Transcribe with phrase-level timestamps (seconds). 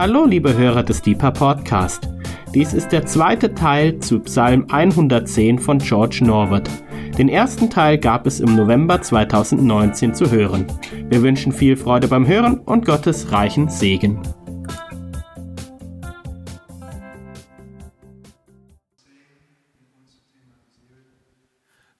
[0.00, 2.08] Hallo, liebe Hörer des Deeper Podcast.
[2.54, 6.70] Dies ist der zweite Teil zu Psalm 110 von George Norwood.
[7.18, 10.66] Den ersten Teil gab es im November 2019 zu hören.
[11.08, 14.22] Wir wünschen viel Freude beim Hören und Gottes reichen Segen.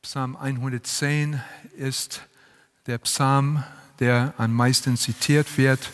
[0.02, 1.40] Psalm 110
[1.76, 2.22] ist
[2.86, 3.64] der Psalm,
[3.98, 5.90] der am meisten zitiert wird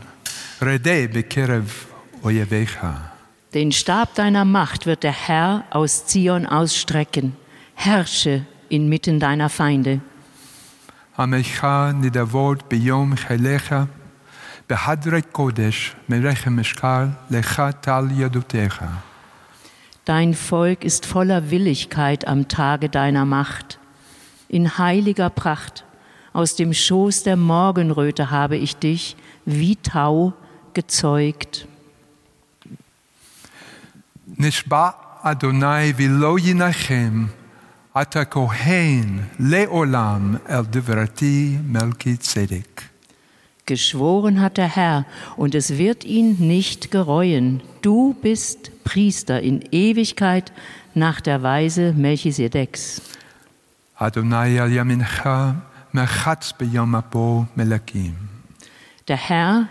[0.62, 1.86] rede bekerev
[2.22, 3.12] oyevecha.
[3.54, 7.38] Den Stab deiner Macht wird der Herr aus Zion ausstrecken.
[7.76, 10.02] Herrsche inmitten deiner Feinde.
[11.16, 13.88] Amecha nidavod biyom chelecha
[14.68, 19.04] Behadre Kodesh, Merechem Eshkal, Lecha Tal Yadutecha.
[20.06, 23.78] Dein Volk ist voller Willigkeit am Tage deiner Macht.
[24.50, 25.86] In heiliger Pracht,
[26.34, 29.16] aus dem Schoß der Morgenröte habe ich dich
[29.46, 30.34] wie Tau
[30.74, 31.68] gezeugt.
[34.26, 37.30] Nishba Adonai v'lo yinachem,
[37.94, 42.95] ata kohen leolam el divrati melki tzedek.
[43.66, 45.06] Geschworen hat der Herr,
[45.38, 47.62] und es wird ihn nicht gereuen.
[47.82, 50.52] Du bist Priester in Ewigkeit
[50.94, 53.02] nach der Weise Melchisedeks.
[59.08, 59.68] Der Herr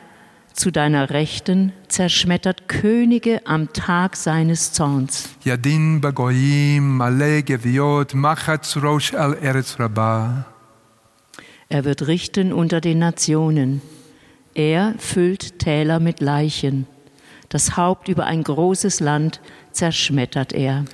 [0.54, 5.28] zu deiner Rechten zerschmettert Könige am Tag seines Zorns.
[5.44, 10.53] Yadin bagoyim male geviot machatz rosh al eretz rabah.
[11.73, 13.81] Er wird richten unter den Nationen.
[14.53, 16.87] Er füllt Täler mit Leichen.
[17.49, 19.39] Das Haupt über ein großes Land
[19.71, 20.85] zerschmettert er.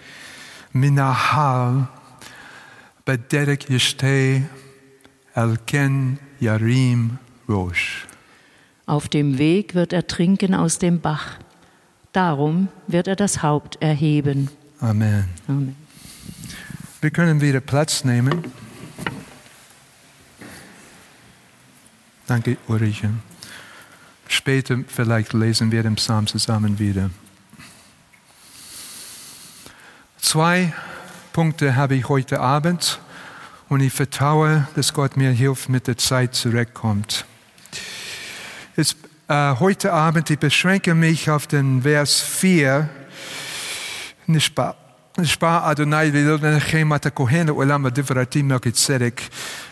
[0.77, 1.71] מן ההר
[3.07, 4.07] בדרך ישתה,
[5.33, 5.91] על כן
[6.41, 7.09] ירים
[7.49, 8.05] ראש.
[8.87, 11.39] Auf dem Weg wird er trinken aus dem Bach.
[12.13, 14.49] Darum wird er das Haupt erheben.
[14.79, 15.25] Amen.
[15.47, 15.75] Amen.
[17.01, 18.43] Wir können wieder Platz nehmen.
[22.30, 23.10] Danke, Ulrike.
[24.28, 27.10] Später vielleicht lesen wir den Psalm zusammen wieder.
[30.16, 30.72] Zwei
[31.32, 33.00] Punkte habe ich heute Abend
[33.68, 37.24] und ich vertraue, dass Gott mir hilft, mit der Zeit zurückkommt.
[38.76, 38.94] Jetzt,
[39.26, 42.88] äh, heute Abend, ich beschränke mich auf den Vers 4,
[44.28, 44.72] nicht bei
[45.26, 46.12] Spar Adonai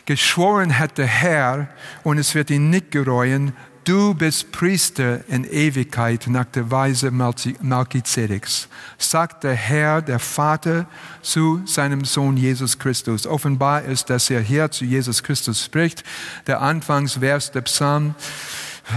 [0.04, 1.69] Geschworen hat der Herr
[2.03, 3.53] und es wird ihn nicht gereuen,
[3.84, 10.87] du bist Priester in Ewigkeit nach der Weise Melchizedeks, sagt der Herr, der Vater,
[11.22, 13.26] zu seinem Sohn Jesus Christus.
[13.26, 16.05] Offenbar ist, dass er hier zu Jesus Christus spricht,
[16.46, 18.14] der Anfangsvers der Psalm.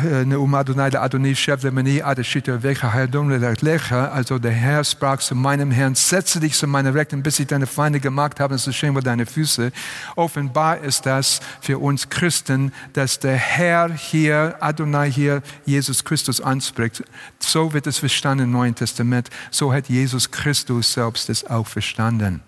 [0.06, 4.08] Äh, Neum Adonai, der Adonai, Chef der Meni, Adeshita, ah, Wecha, Hayadom, Lecha.
[4.08, 7.68] Also der Herr sprach zu meinem Herrn, setze dich zu meiner Rechten, bis ich deine
[7.68, 9.72] Feinde gemacht habe, es geschehen über deine Füße.
[10.16, 17.04] Offenbar ist das für uns Christen, dass der Herr hier, Adonai hier, Jesus Christus anspricht.
[17.40, 19.30] So wird es verstanden im Neuen Testament.
[19.50, 22.42] So hat Jesus Christus selbst es auch verstanden.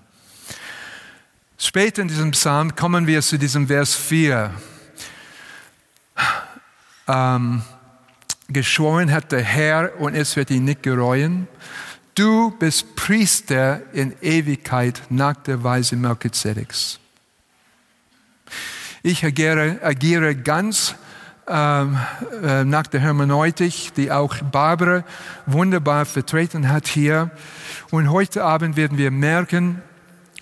[1.58, 4.52] Später in diesem Psalm kommen wir zu diesem Vers 4
[7.08, 7.62] ähm,
[8.50, 11.48] geschworen hat der Herr und es wird ihn nicht gereuen.
[12.16, 17.00] Du bist Priester in Ewigkeit nach der Weise Melchizedeks.
[19.02, 20.96] Ich agiere, agiere ganz
[21.48, 21.98] ähm,
[22.42, 25.04] äh, nach der Hermeneutik, die auch Barbara
[25.46, 27.32] wunderbar vertreten hat hier.
[27.92, 29.82] Und heute Abend werden wir merken,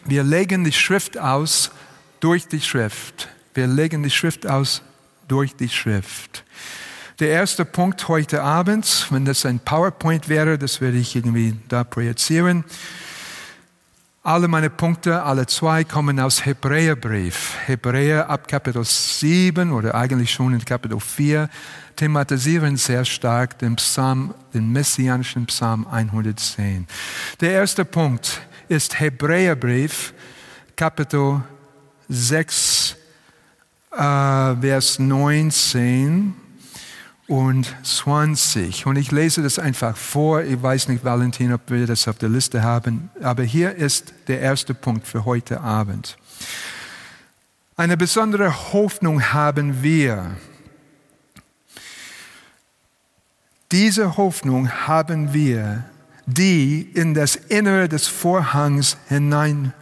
[0.06, 1.72] wir legen die Schrift aus
[2.20, 3.30] durch die Schrift.
[3.54, 4.82] Wir legen die Schrift aus
[5.28, 6.44] durch die Schrift.
[7.22, 11.84] Der erste Punkt heute Abend, wenn das ein PowerPoint wäre, das werde ich irgendwie da
[11.84, 12.64] projizieren.
[14.24, 17.58] Alle meine Punkte, alle zwei, kommen aus Hebräerbrief.
[17.68, 21.48] Hebräer ab Kapitel 7 oder eigentlich schon in Kapitel 4
[21.96, 26.88] thematisieren sehr stark den Psalm, den messianischen Psalm 110.
[27.40, 30.16] Der erste Punkt ist Hebräerbrief,
[30.76, 31.44] Kapitel
[32.10, 32.96] 6,
[33.92, 36.41] äh, Vers 19
[37.32, 38.86] und 20.
[38.86, 40.44] Und ich lese das einfach vor.
[40.44, 43.10] Ich weiß nicht, Valentin, ob wir das auf der Liste haben.
[43.24, 46.18] Aber hier ist der erste Punkt für heute Abend.
[47.78, 50.32] Eine besondere Hoffnung haben wir.
[53.72, 55.86] Diese Hoffnung haben wir,
[56.26, 59.74] die in das Innere des Vorhangs hineinreicht,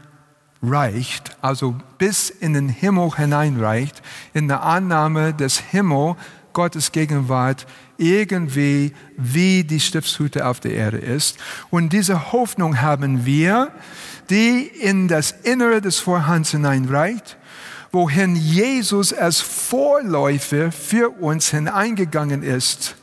[1.42, 4.04] also bis in den Himmel hineinreicht,
[4.36, 6.16] in der Annahme des Himmels
[6.54, 7.66] Gottes Gegenwart
[7.98, 11.38] irgendwie wie die Stiftshütte auf der Erde ist.
[11.70, 13.72] Und diese Hoffnung haben wir,
[14.30, 17.38] die in das Innere des Vorhangs hineinreicht,
[17.92, 22.96] wohin Jesus als Vorläufer für uns hineingegangen ist,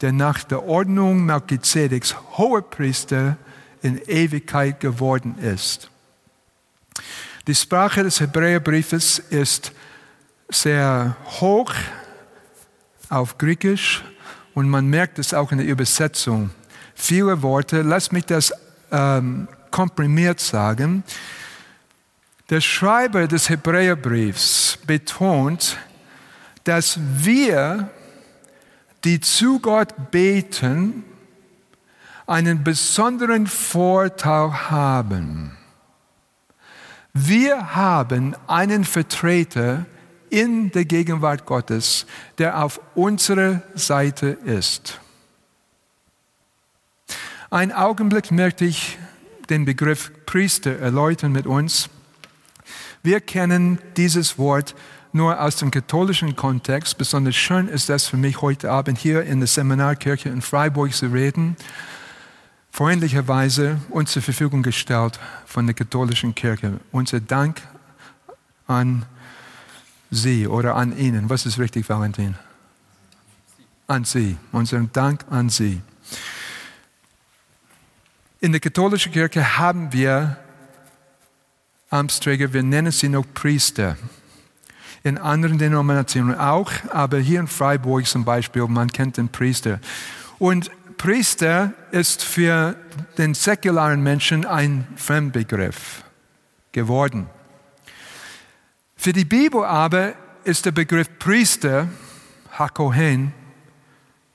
[0.00, 3.36] der nach der Ordnung Melchizedeks Hohepriester
[3.82, 5.90] in Ewigkeit geworden ist.
[7.46, 9.72] Die Sprache des Hebräerbriefes ist
[10.48, 11.74] sehr hoch,
[13.10, 14.02] auf Griechisch
[14.54, 16.50] und man merkt es auch in der Übersetzung.
[16.94, 18.52] Viele Worte, lass mich das
[18.90, 21.02] ähm, komprimiert sagen.
[22.50, 25.78] Der Schreiber des Hebräerbriefs betont,
[26.64, 27.90] dass wir,
[29.04, 31.04] die zu Gott beten,
[32.26, 35.56] einen besonderen Vorteil haben.
[37.12, 39.86] Wir haben einen Vertreter,
[40.30, 42.06] in der Gegenwart Gottes,
[42.38, 45.00] der auf unserer Seite ist.
[47.50, 48.98] Ein Augenblick möchte ich
[49.48, 51.88] den Begriff Priester erläutern mit uns.
[53.02, 54.74] Wir kennen dieses Wort
[55.12, 56.98] nur aus dem katholischen Kontext.
[56.98, 61.06] Besonders schön ist das für mich heute Abend hier in der Seminarkirche in Freiburg zu
[61.06, 61.56] reden.
[62.72, 66.80] Freundlicherweise uns zur Verfügung gestellt von der katholischen Kirche.
[66.90, 67.62] Unser Dank
[68.66, 69.06] an
[70.14, 71.28] Sie oder an Ihnen.
[71.28, 72.34] Was ist richtig, Valentin?
[73.86, 74.36] An Sie.
[74.52, 75.82] Unseren Dank an Sie.
[78.40, 80.36] In der katholischen Kirche haben wir
[81.94, 83.96] Amtsträger, wir nennen sie noch Priester.
[85.02, 89.78] In anderen Denominationen auch, aber hier in Freiburg zum Beispiel, man kennt den Priester.
[90.38, 92.76] Und Priester ist für
[93.16, 96.02] den säkularen Menschen ein Fremdbegriff
[96.72, 97.28] geworden.
[99.04, 100.14] Für die Bibel aber
[100.44, 101.88] ist der Begriff Priester,
[102.52, 103.34] Hakohen,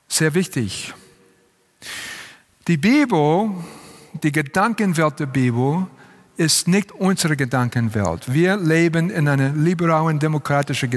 [0.06, 0.94] sehr wichtig.
[2.68, 3.50] Die Bibel,
[4.22, 5.88] die Gedankenwelt der Bibel,
[6.36, 8.32] ist nicht unsere Gedankenwelt.
[8.32, 10.88] Wir leben in einer liberalen, demokratischen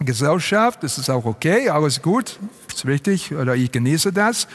[0.00, 0.82] Gesellschaft.
[0.82, 4.48] Das ist auch okay, alles gut, ist richtig, oder ich genieße das.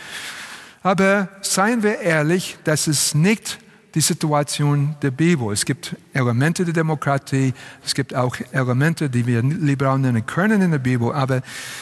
[0.81, 3.59] Aber seien wir ehrlich, das ist nicht
[3.95, 5.51] die Situation der Bibel.
[5.51, 7.53] Es gibt Elemente der Demokratie,
[7.85, 11.41] es gibt auch Elemente, die wir liberal nennen können in der Bibel, aber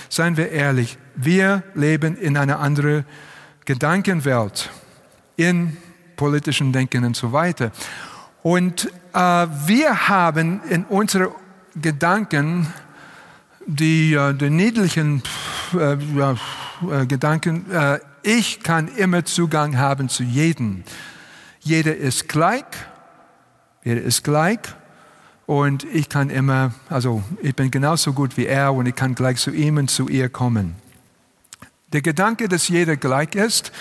[0.09, 3.05] seien wir ehrlich, wir leben in einer anderen
[3.65, 4.69] Gedankenwelt,
[5.37, 5.77] in
[6.17, 7.71] politischen Denken und so weiter.
[8.43, 11.29] Und äh, wir haben in unseren
[11.79, 12.67] Gedanken
[13.65, 15.23] die, äh, die niedlichen
[15.73, 20.83] äh, äh, Gedanken, äh, ich kann immer Zugang haben zu jedem.
[21.63, 22.65] Jeder ist gleich,
[23.83, 24.59] jeder ist gleich
[25.45, 29.37] und ich kann immer, also ich bin genauso gut wie er und ich kann gleich
[29.37, 30.75] zu ihm und zu ihr kommen.
[31.93, 33.71] Der Gedanke, dass jeder gleich ist,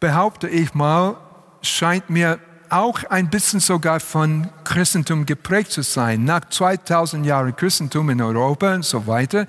[0.00, 1.16] behaupte ich mal,
[1.62, 2.38] scheint mir
[2.68, 6.24] auch ein bisschen sogar von Christentum geprägt zu sein.
[6.24, 9.46] Nach 2000 Jahren Christentum in Europa und so weiter,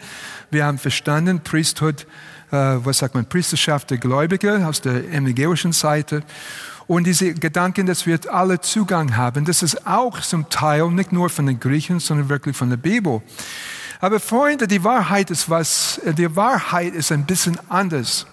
[0.50, 2.08] wir haben verstanden, Priesthood,
[2.52, 6.24] äh, was sagt man, Priesterschaft der Gläubiger aus der evangelischen Seite.
[6.90, 11.30] Und diese Gedanken, dass wir alle Zugang haben, das ist auch zum Teil nicht nur
[11.30, 13.22] von den Griechen, sondern wirklich von der Bibel.
[14.00, 18.26] Aber Freunde, die Wahrheit ist was, die Wahrheit ist ein bisschen anders.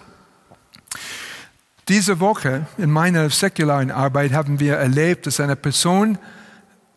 [1.87, 6.17] Diese Woche in meiner säkularen Arbeit haben wir erlebt, dass eine Person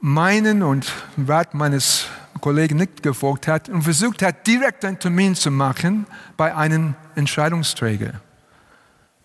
[0.01, 0.91] meinen und
[1.29, 2.07] Rat meines
[2.41, 6.07] Kollegen nicht gefolgt hat und versucht hat, direkt einen Termin zu machen
[6.39, 8.15] bei einem Entscheidungsträger.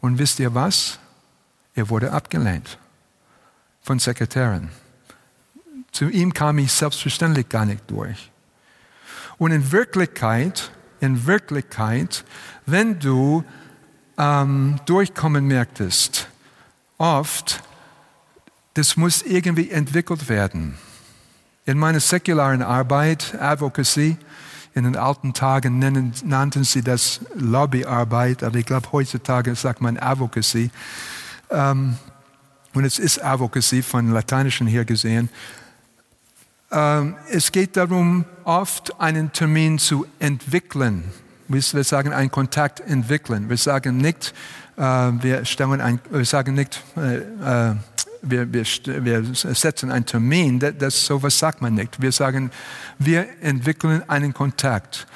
[0.01, 0.99] Und wisst ihr was?
[1.75, 2.79] Er wurde abgelehnt
[3.81, 4.69] von Sekretären.
[5.91, 8.31] Zu ihm kam ich selbstverständlich gar nicht durch.
[9.37, 12.23] Und in Wirklichkeit, in Wirklichkeit,
[12.65, 13.43] wenn du
[14.17, 16.29] ähm, durchkommen merktest,
[16.97, 17.61] oft,
[18.73, 20.77] das muss irgendwie entwickelt werden.
[21.65, 24.17] In meiner säkularen Arbeit, Advocacy,
[24.73, 29.97] in den alten Tagen nennen, nannten sie das Lobbyarbeit, aber ich glaube heutzutage sagt man
[29.97, 30.69] Advocacy.
[31.49, 31.97] Ähm,
[32.73, 35.29] und es ist Advocacy von Lateinischen her gesehen.
[36.71, 41.05] Ähm, es geht darum, oft einen Termin zu entwickeln.
[41.47, 43.49] Wir sagen einen Kontakt entwickeln.
[43.49, 44.33] Wir sagen nicht,
[44.77, 47.75] äh, wir, stellen ein, wir sagen nicht, äh, äh,
[48.21, 48.65] wir, wir,
[49.05, 52.01] wir, setzen einen Termin, das, das, sowas sagt man nicht.
[52.01, 52.51] Wir sagen,
[52.97, 55.07] wir entwickeln einen Kontakt.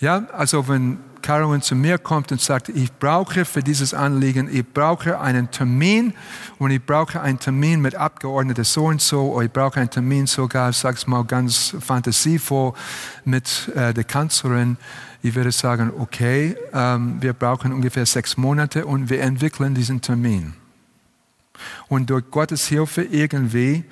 [0.00, 4.64] Ja, also wenn Carolyn zu mir kommt und sagt, ich brauche für dieses Anliegen, ich
[4.64, 6.14] brauche einen Termin
[6.60, 10.28] und ich brauche einen Termin mit Abgeordneten so und so, oder ich brauche einen Termin
[10.28, 12.74] sogar, sag's mal ganz fantasievoll,
[13.24, 14.76] mit äh, der Kanzlerin.
[15.20, 20.54] Ich würde sagen, okay, ähm, wir brauchen ungefähr sechs Monate und wir entwickeln diesen Termin.
[21.88, 23.82] Und durch Gottes Hilfe irgendwie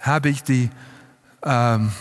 [0.00, 0.68] habe ich die,
[1.44, 1.92] ähm,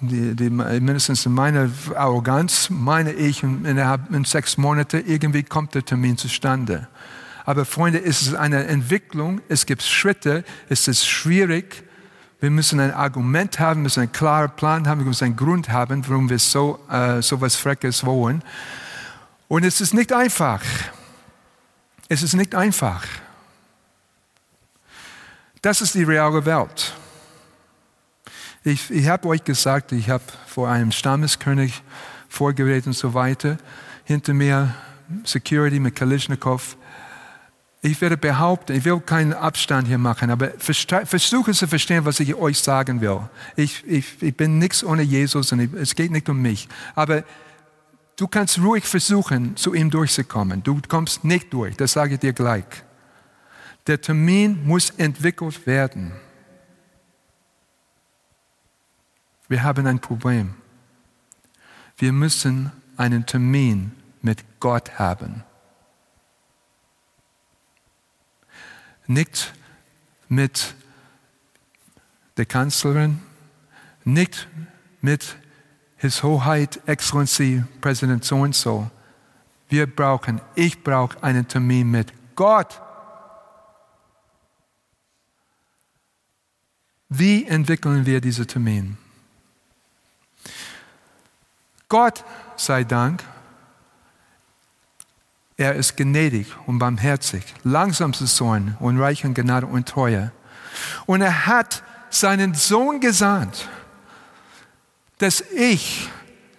[0.00, 5.84] die, die, mindestens in meiner Arroganz, meine ich, innerhalb in sechs Monaten irgendwie kommt der
[5.84, 6.88] Termin zustande.
[7.44, 11.84] Aber Freunde, es ist eine Entwicklung, es gibt Schritte, es ist schwierig.
[12.40, 16.06] Wir müssen ein Argument haben, müssen einen klaren Plan haben, wir müssen einen Grund haben,
[16.08, 18.42] warum wir so, äh, so was Freches wollen.
[19.48, 20.62] Und es ist nicht einfach.
[22.08, 23.04] Es ist nicht einfach.
[25.60, 26.94] Das ist die reale Welt.
[28.62, 31.82] Ich, ich habe euch gesagt, ich habe vor einem Stammeskönig
[32.28, 33.56] vorgeredet und so weiter.
[34.04, 34.74] Hinter mir
[35.24, 36.76] Security mit Kalishnikov.
[37.80, 42.34] Ich werde behaupten, ich will keinen Abstand hier machen, aber versuche zu verstehen, was ich
[42.34, 43.20] euch sagen will.
[43.56, 46.68] Ich, ich, ich bin nichts ohne Jesus und ich, es geht nicht um mich.
[46.94, 47.24] Aber
[48.16, 50.62] du kannst ruhig versuchen, zu ihm durchzukommen.
[50.62, 52.64] Du kommst nicht durch, das sage ich dir gleich.
[53.86, 56.12] Der Termin muss entwickelt werden.
[59.50, 60.54] Wir haben ein Problem.
[61.98, 63.90] Wir müssen einen Termin
[64.22, 65.42] mit Gott haben.
[69.08, 69.52] Nicht
[70.28, 70.76] mit
[72.36, 73.20] der Kanzlerin,
[74.04, 74.46] nicht
[75.00, 75.34] mit
[75.96, 78.88] His Hoheit, Excellency, Präsident so und so.
[79.68, 82.80] Wir brauchen, ich brauche einen Termin mit Gott.
[87.08, 88.96] Wie entwickeln wir diesen Termin?
[91.90, 92.24] Gott
[92.56, 93.22] sei Dank,
[95.56, 100.32] er ist gnädig und barmherzig, langsam zu Zorn und reich an Gnade und Treue.
[101.04, 103.68] Und er hat seinen Sohn gesandt,
[105.18, 106.08] dass ich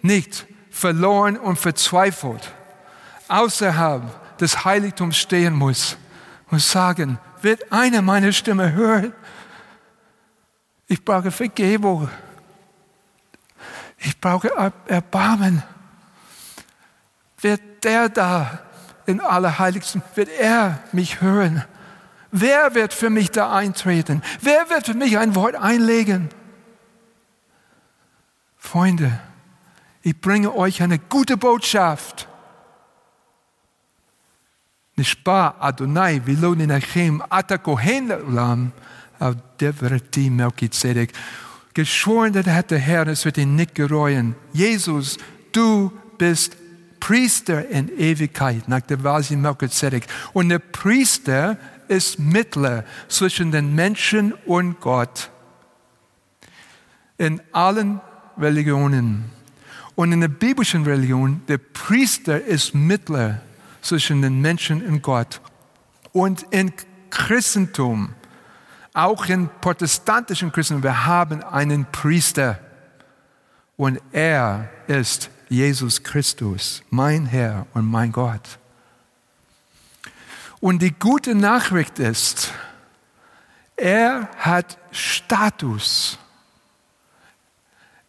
[0.02, 2.52] nicht verloren und verzweifelt
[3.28, 4.02] außerhalb
[4.38, 5.96] des Heiligtums stehen muss
[6.50, 9.14] und sagen, wird einer meine Stimme hören?
[10.88, 12.10] Ich brauche Vergebung.
[14.04, 14.50] Ich brauche
[14.86, 15.62] Erbarmen.
[17.40, 18.60] Wird der da
[19.06, 21.64] in Allerheiligsten, wird er mich hören?
[22.30, 24.22] Wer wird für mich da eintreten?
[24.40, 26.30] Wer wird für mich ein Wort einlegen?
[28.56, 29.20] Freunde,
[30.02, 32.28] ich bringe euch eine gute Botschaft.
[34.96, 38.72] Nishba Adonai viloni nachem atakohen lam
[39.18, 41.12] auf Devrati Melchizedek.
[41.74, 44.34] Geschworen hat der Herr, es wird ihn nicht gereuen.
[44.52, 45.16] Jesus,
[45.52, 46.56] du bist
[47.00, 50.06] Priester in Ewigkeit, nach der Weise Melchizedek.
[50.32, 51.56] Und der Priester
[51.88, 55.30] ist Mittler zwischen den Menschen und Gott.
[57.18, 58.00] In allen
[58.38, 59.30] Religionen
[59.94, 63.40] und in der biblischen Religion, der Priester ist Mittler
[63.80, 65.40] zwischen den Menschen und Gott.
[66.12, 66.72] Und in
[67.10, 68.14] Christentum
[68.94, 72.58] auch in protestantischen Christen, wir haben einen Priester
[73.76, 78.58] und er ist Jesus Christus, mein Herr und mein Gott.
[80.60, 82.52] Und die gute Nachricht ist,
[83.76, 86.18] er hat Status.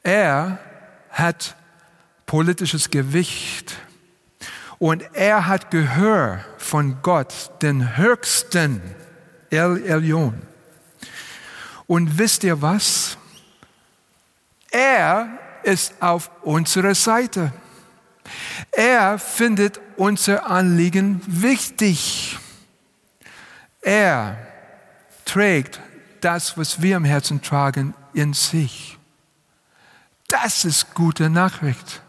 [0.04, 0.60] Er
[1.10, 1.56] hat
[2.28, 3.76] politisches Gewicht.
[4.78, 8.82] Und er hat Gehör von Gott, den Höchsten,
[9.50, 10.42] El Elyon.
[11.88, 13.18] Und wisst ihr was?
[14.72, 17.54] Er ist auf unserer Seite.
[18.72, 22.38] Er findet unser Anliegen wichtig.
[23.82, 24.38] Er
[25.26, 25.80] trägt
[26.22, 28.98] das, was wir im Herzen tragen, in sich.
[30.28, 32.02] Das ist gute Nachricht.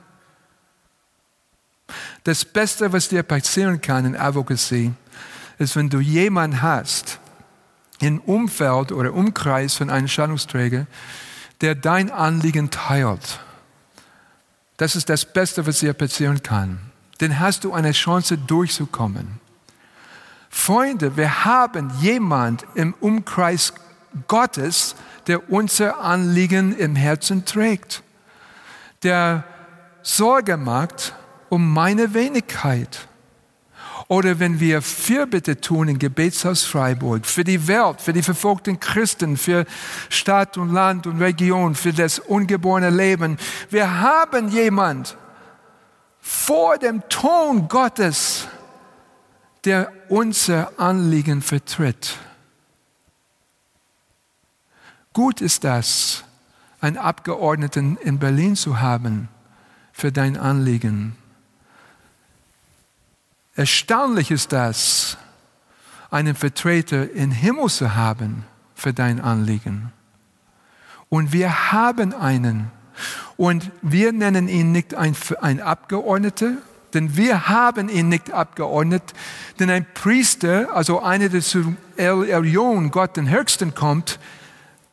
[2.22, 4.92] Das Beste, was dir passieren kann in Advocacy,
[5.58, 7.20] ist, wenn du jemanden hast,
[8.00, 10.86] im Umfeld oder Umkreis von einem Scheidungsträger,
[11.60, 13.40] der dein Anliegen teilt.
[14.76, 16.78] Das ist das Beste, was dir passieren kann.
[17.18, 19.40] Dann hast du eine Chance durchzukommen.
[20.50, 23.74] Freunde, wir haben jemand im Umkreis
[24.28, 24.94] Gottes,
[25.26, 28.02] der unser Anliegen im Herzen trägt,
[29.02, 29.44] der
[30.02, 31.14] Sorge macht
[31.48, 33.08] um meine Wenigkeit.
[34.08, 39.36] Oder wenn wir Fürbitte tun im Gebetshaus Freiburg für die Welt, für die verfolgten Christen,
[39.36, 39.64] für
[40.10, 43.38] Stadt und Land und Region, für das ungeborene Leben.
[43.70, 45.16] Wir haben jemand
[46.20, 48.46] vor dem Ton Gottes,
[49.64, 52.18] der unser Anliegen vertritt.
[55.14, 56.24] Gut ist das,
[56.80, 59.28] einen Abgeordneten in Berlin zu haben
[59.92, 61.16] für dein Anliegen.
[63.56, 65.16] Erstaunlich ist das,
[66.10, 68.44] einen Vertreter im Himmel zu haben
[68.74, 69.92] für dein Anliegen.
[71.08, 72.70] Und wir haben einen.
[73.36, 76.52] Und wir nennen ihn nicht ein, ein Abgeordneter,
[76.94, 79.02] denn wir haben ihn nicht abgeordnet,
[79.58, 84.18] denn ein Priester, also einer, der zu El Elyon, Gott den Höchsten kommt,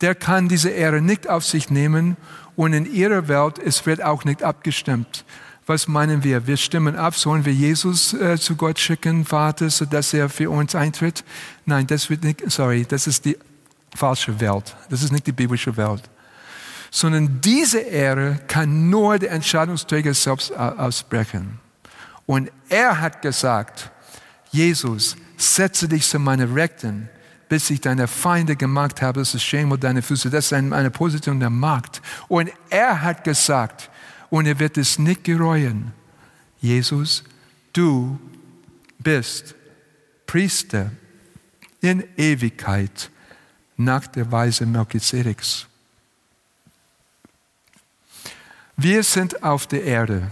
[0.00, 2.16] der kann diese Ehre nicht auf sich nehmen
[2.56, 5.24] und in ihrer Welt, es wird auch nicht abgestimmt.
[5.72, 6.46] Was meinen wir?
[6.46, 10.74] Wir stimmen ab, sollen wir Jesus äh, zu Gott schicken, Vater, sodass er für uns
[10.74, 11.24] eintritt?
[11.64, 13.38] Nein, das wird nicht, sorry, das ist die
[13.96, 14.76] falsche Welt.
[14.90, 16.02] Das ist nicht die biblische Welt.
[16.90, 21.58] Sondern diese Ehre kann nur der Entscheidungsträger selbst aussprechen.
[22.26, 23.90] Und er hat gesagt,
[24.50, 27.08] Jesus, setze dich zu meiner Rechten,
[27.48, 30.28] bis ich deine Feinde gemacht habe, das ist Schemel deine Füße.
[30.28, 32.02] Das ist eine Position der Macht.
[32.28, 33.88] Und er hat gesagt,
[34.32, 35.92] und er wird es nicht gereuen.
[36.58, 37.22] Jesus,
[37.74, 38.18] du
[38.98, 39.54] bist
[40.26, 40.90] Priester
[41.82, 43.10] in Ewigkeit
[43.76, 45.66] nach der Weise Melchizedeks.
[48.74, 50.30] Wir sind auf der Erde.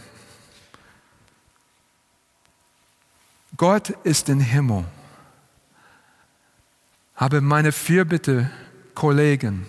[3.58, 4.86] Gott ist im Himmel.
[7.16, 8.50] Aber meine Fürbitte,
[8.94, 9.66] Kollegen,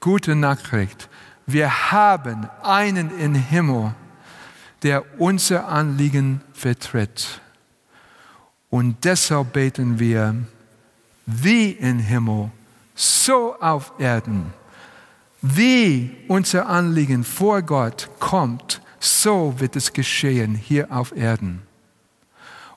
[0.00, 1.10] gute Nachricht.
[1.46, 3.94] Wir haben einen im Himmel,
[4.82, 7.40] der unser Anliegen vertritt.
[8.70, 10.34] Und deshalb beten wir,
[11.26, 12.50] wie im Himmel,
[12.94, 14.52] so auf Erden.
[15.40, 21.62] Wie unser Anliegen vor Gott kommt, so wird es geschehen hier auf Erden.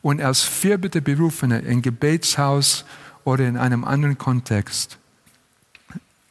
[0.01, 2.85] Und als Fürbitte Berufene im Gebetshaus
[3.23, 4.97] oder in einem anderen Kontext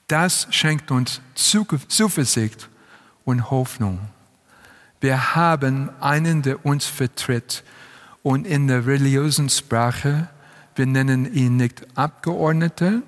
[0.08, 2.68] das schenkt uns Zuversicht
[3.24, 4.00] und Hoffnung.
[5.00, 7.62] Wir haben einen, der uns vertritt.
[8.22, 10.28] Und in der religiösen Sprache,
[10.76, 13.02] wir nennen ihn nicht Abgeordneter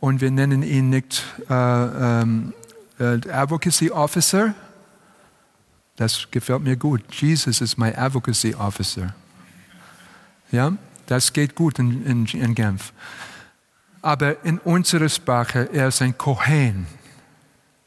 [0.00, 2.52] und wir nennen ihn nicht äh, ähm,
[2.98, 4.54] äh, Advocacy Officer.
[5.96, 7.02] Das gefällt mir gut.
[7.14, 9.14] Jesus ist mein Advocacy Officer.
[10.52, 10.72] Ja,
[11.06, 12.92] das geht gut in, in, in Genf.
[14.02, 16.86] Aber in unserer Sprache, er ist ein Kohen.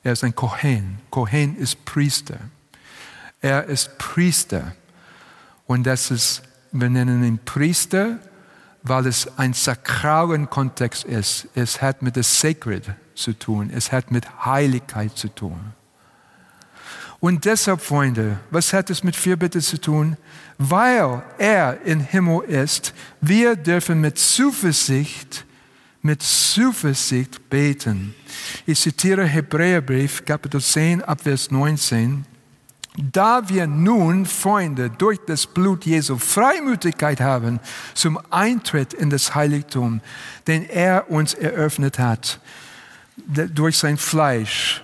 [0.04, 1.00] Er ist ein Kohen.
[1.10, 2.38] Kohen ist Priester.
[3.42, 4.76] Er ist Priester.
[5.66, 8.20] Und das ist, wir nennen ihn Priester,
[8.84, 11.48] weil es ein sakralen Kontext ist.
[11.56, 13.72] Es hat mit der Sacred zu tun.
[13.74, 15.74] Es hat mit Heiligkeit zu tun.
[17.20, 20.18] Und deshalb, Freunde, was hat es mit Fürbitte zu tun?
[20.58, 25.46] Weil er im Himmel ist, wir dürfen mit Zuversicht
[26.04, 28.14] mit Zuversicht beten.
[28.66, 32.26] Ich zitiere Hebräerbrief, Kapitel 10, Abvers 19.
[32.98, 37.60] Da wir nun, Freunde, durch das Blut Jesu Freimütigkeit haben
[37.96, 40.02] zum Eintritt in das Heiligtum,
[40.46, 42.40] den er uns eröffnet hat,
[43.16, 44.82] durch sein Fleisch,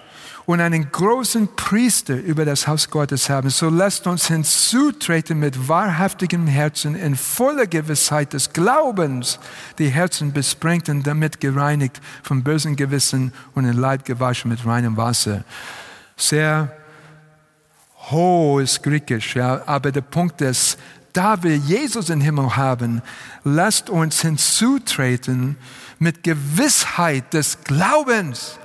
[0.50, 6.48] und einen großen Priester über das Haus Gottes haben, so lasst uns hinzutreten mit wahrhaftigem
[6.48, 9.38] Herzen in voller Gewissheit des Glaubens,
[9.78, 14.98] die Herzen besprengt und damit gereinigt vom bösen Gewissen und in Leib gewaschen mit reinem
[14.98, 15.44] Wasser.
[16.18, 16.76] Sehr
[18.10, 20.80] hohes Griechisch, ja, aber der Punkt ist,
[21.14, 23.04] da wir Jesus im Himmel haben,
[23.44, 25.58] lasst uns hinzutreten
[26.00, 28.58] mit Gewissheit des Glaubens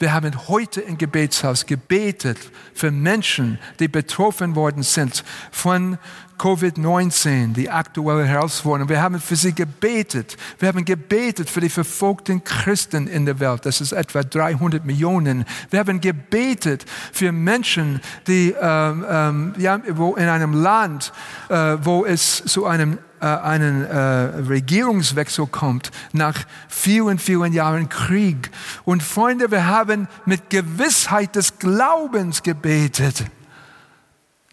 [0.00, 2.38] Wir haben heute im Gebetshaus gebetet
[2.72, 5.98] für Menschen, die betroffen worden sind von
[6.38, 8.88] Covid-19, die aktuelle Herausforderung.
[8.88, 10.36] Wir haben für sie gebetet.
[10.60, 13.66] Wir haben gebetet für die verfolgten Christen in der Welt.
[13.66, 15.44] Das ist etwa 300 Millionen.
[15.70, 21.12] Wir haben gebetet für Menschen, die ähm, ähm, ja, wo in einem Land,
[21.48, 28.50] äh, wo es zu einem äh, einen äh, Regierungswechsel kommt nach vielen, vielen Jahren Krieg.
[28.84, 33.24] Und Freunde, wir haben mit Gewissheit des Glaubens gebetet.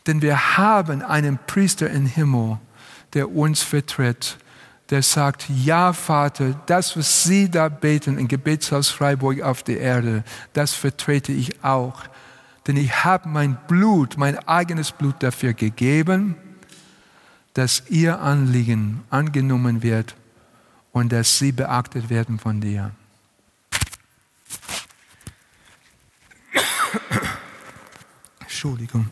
[0.08, 2.60] Denn wir haben einen Priester im Himmel,
[3.14, 4.38] der uns vertritt,
[4.90, 10.24] der sagt, ja Vater, das, was Sie da beten im Gebetshaus Freiburg auf der Erde,
[10.54, 12.04] das vertrete ich auch.
[12.68, 16.36] Denn ich habe mein Blut, mein eigenes Blut dafür gegeben,
[17.56, 20.16] dass Ihr Anliegen angenommen wird
[20.92, 22.92] und dass Sie beachtet werden von dir.
[28.42, 29.08] Entschuldigung.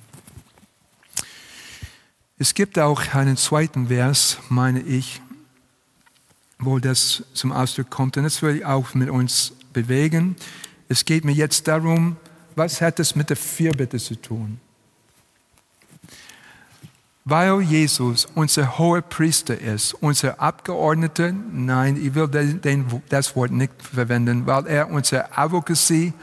[2.37, 5.21] Es gibt auch einen zweiten Vers, meine ich,
[6.59, 8.17] wo das zum Ausdruck kommt.
[8.17, 10.35] Und das will ich auch mit uns bewegen.
[10.89, 12.17] Es geht mir jetzt darum,
[12.55, 14.59] was hat es mit der Fürbitte zu tun?
[17.25, 23.51] Weil Jesus unser hoher Priester ist, unser Abgeordneter, nein, ich will den, den, das Wort
[23.51, 26.13] nicht verwenden, weil er unser Advocacy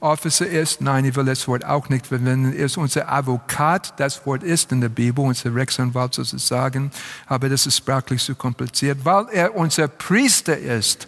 [0.00, 0.80] Officer ist.
[0.80, 2.54] Nein, ich will das Wort auch nicht verwenden.
[2.54, 3.94] Er ist unser Advokat.
[3.98, 6.90] Das Wort ist in der Bibel, unser Rechtsanwalt sozusagen.
[7.26, 9.04] Aber das ist sprachlich zu kompliziert.
[9.04, 11.06] Weil er unser Priester ist.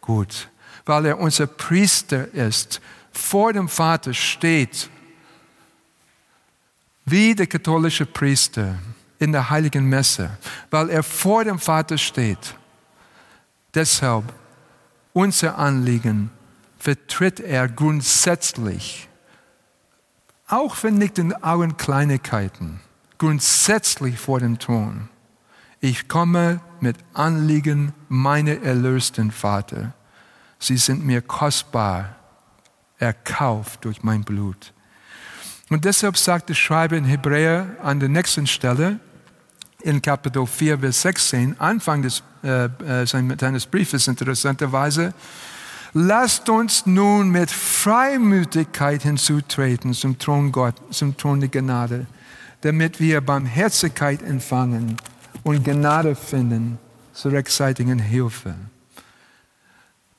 [0.00, 0.48] Gut.
[0.84, 2.80] Weil er unser Priester ist.
[3.12, 4.90] Vor dem Vater steht
[7.10, 8.76] wie der katholische Priester
[9.18, 10.30] in der heiligen Messe,
[10.70, 12.54] weil er vor dem Vater steht.
[13.74, 14.24] Deshalb
[15.12, 16.30] unser Anliegen
[16.78, 19.08] vertritt er grundsätzlich,
[20.46, 22.80] auch wenn nicht in allen Kleinigkeiten,
[23.18, 25.08] grundsätzlich vor dem Thron.
[25.80, 29.94] Ich komme mit Anliegen meiner erlösten Vater.
[30.58, 32.16] Sie sind mir kostbar,
[32.98, 34.72] erkauft durch mein Blut.
[35.70, 39.00] Und deshalb sagt der Schreiber in Hebräer an der nächsten Stelle,
[39.82, 45.14] in Kapitel 4, Vers 16, Anfang des, äh, äh seines Briefes interessanterweise,
[45.94, 52.06] Lasst uns nun mit Freimütigkeit hinzutreten zum Thron Gott, zum Thron der Gnade,
[52.60, 54.98] damit wir Barmherzigkeit empfangen
[55.44, 56.78] und Gnade finden
[57.14, 58.54] zur rechtzeitigen Hilfe.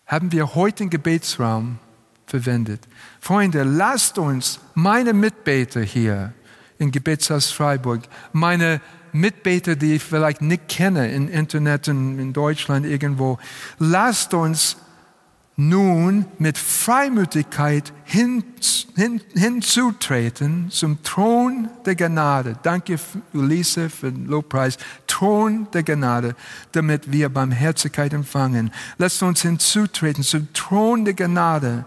[0.07, 1.77] Haben wir heute den Gebetsraum
[2.29, 2.81] verwendet.
[3.19, 6.33] Freunde, lasst uns meine Mitbeter hier
[6.77, 12.85] im Gebetshaus Freiburg, meine Mitbeter, die ich vielleicht nicht kenne im Internet und in Deutschland
[12.85, 13.39] irgendwo,
[13.79, 14.77] lasst uns
[15.59, 18.45] nun mit Freimütigkeit hin,
[18.95, 22.57] hin, hinzutreten zum Thron der Gnade.
[22.63, 22.97] Danke,
[23.33, 24.77] Ulisse, für den Lobpreis.
[25.05, 26.35] Thron der Gnade,
[26.71, 28.71] damit wir Barmherzigkeit empfangen.
[28.97, 31.83] Lasst uns hinzutreten zum Thron der Gnade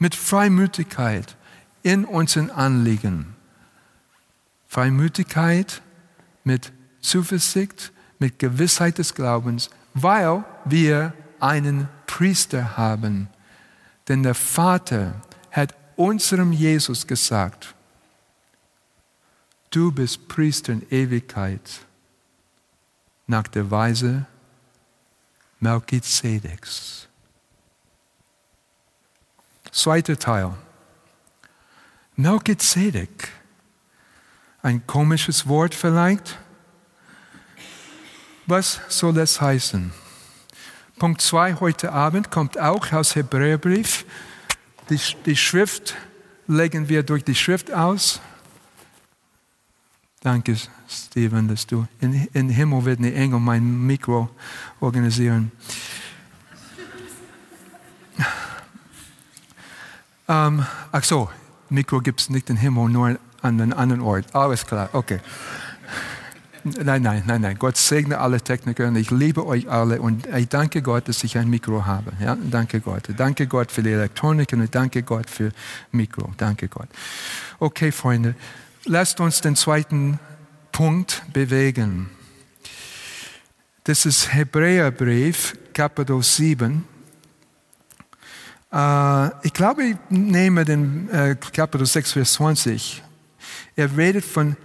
[0.00, 1.36] mit Freimütigkeit
[1.82, 3.36] in unseren Anliegen.
[4.66, 5.82] Freimütigkeit
[6.42, 13.28] mit Zuversicht, mit Gewissheit des Glaubens, weil wir einen Priester haben.
[14.08, 17.74] Denn der Vater hat unserem Jesus gesagt,
[19.70, 21.86] du bist Priester in Ewigkeit
[23.26, 24.26] nach der Weise
[25.60, 27.09] Melchizedeks.
[29.72, 30.52] Zweiter Teil.
[32.16, 33.28] Melchizedek.
[34.62, 36.38] Ein komisches Wort vielleicht.
[38.46, 39.92] Was soll das heißen?
[40.98, 44.04] Punkt 2 heute Abend kommt auch aus Hebräerbrief.
[44.90, 45.94] Die, die Schrift
[46.46, 48.20] legen wir durch die Schrift aus.
[50.20, 50.56] Danke,
[50.86, 54.28] Steven, dass du in, in Himmel wird eine Engel mein Mikro
[54.80, 55.52] organisieren.
[60.30, 61.28] Ähm, ach so,
[61.70, 64.32] Mikro gibt es nicht im Himmel, nur an einem anderen Ort.
[64.32, 65.18] Alles klar, okay.
[66.62, 67.56] Nein, nein, nein, nein.
[67.58, 71.36] Gott segne alle Techniker und ich liebe euch alle und ich danke Gott, dass ich
[71.36, 72.12] ein Mikro habe.
[72.20, 73.08] Ja, danke Gott.
[73.16, 75.50] Danke Gott für die Elektronik und danke Gott für
[75.90, 76.30] Mikro.
[76.36, 76.88] Danke Gott.
[77.58, 78.36] Okay, Freunde,
[78.84, 80.20] lasst uns den zweiten
[80.70, 82.10] Punkt bewegen.
[83.82, 86.84] Das ist Hebräerbrief, Kapitel 7.
[88.72, 93.02] Äh, ich glaube, ich nehme den äh, Kapitel 6, Vers 20.
[93.76, 94.56] Er redet von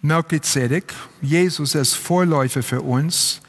[0.00, 3.40] Melchizedek, Jesus als Vorläufer für uns,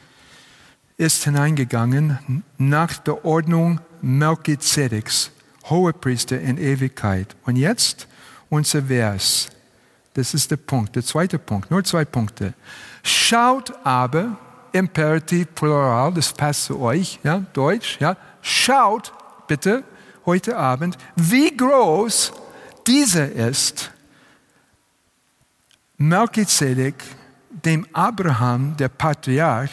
[0.96, 5.30] ist hineingegangen nach der Ordnung Melchizedeks
[5.64, 7.36] Hohepriester in Ewigkeit.
[7.44, 8.08] Und jetzt
[8.48, 9.48] unser Vers.
[10.14, 12.54] Das ist der Punkt, der zweite Punkt, nur zwei Punkte.
[13.02, 14.36] Schaut aber,
[14.72, 18.16] Imperativ Plural, das passt zu euch, ja, Deutsch, ja.
[18.48, 19.12] Schaut
[19.46, 19.84] bitte
[20.24, 22.32] heute Abend, wie groß
[22.86, 23.90] dieser ist.
[25.98, 26.94] Melchizedek,
[27.50, 29.70] dem Abraham, der Patriarch,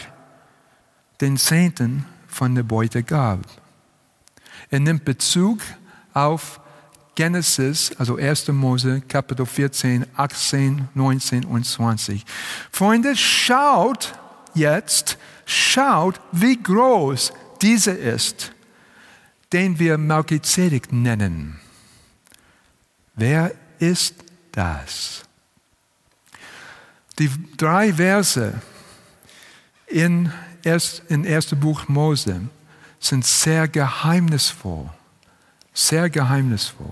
[1.21, 3.39] den Zehnten von der Beute gab.
[4.69, 5.59] Er nimmt Bezug
[6.13, 6.59] auf
[7.15, 8.49] Genesis, also 1.
[8.49, 12.25] Mose, Kapitel 14, 18, 19 und 20.
[12.73, 14.13] Freunde, schaut
[14.53, 18.51] jetzt, schaut, wie groß dieser ist,
[19.53, 21.59] den wir Melchizedek nennen.
[23.15, 24.15] Wer ist
[24.51, 25.23] das?
[27.19, 28.61] Die drei Verse
[29.87, 30.31] in,
[30.63, 31.55] erst, in 1.
[31.55, 32.41] Buch Mose
[32.99, 34.89] sind sehr geheimnisvoll,
[35.73, 36.91] sehr geheimnisvoll.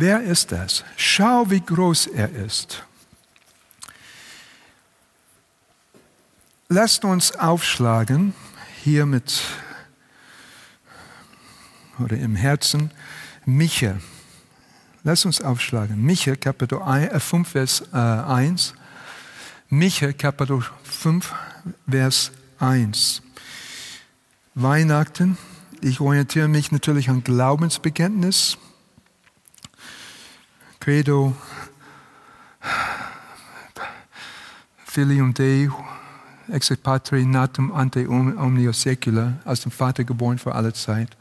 [0.00, 0.84] Wer ist das?
[0.96, 2.84] Schau, wie groß er ist.
[6.70, 8.34] Lasst uns aufschlagen,
[8.82, 9.42] hier mit
[11.98, 12.90] oder im Herzen,
[13.46, 13.96] Micha.
[15.02, 16.02] Lasst uns aufschlagen.
[16.04, 16.78] Micha, Kapitel
[17.18, 18.72] 5, äh, Vers 1.
[18.72, 21.34] Äh, Micha, Kapitel 5,
[21.88, 23.22] Vers 1.
[24.54, 25.38] Weihnachten.
[25.80, 28.58] Ich orientiere mich natürlich an Glaubensbekenntnis.
[30.80, 31.34] Credo,
[34.84, 35.70] Filium Dei,
[36.50, 41.16] ex patri natum ante omnio secula, aus dem Vater geboren für alle Zeit.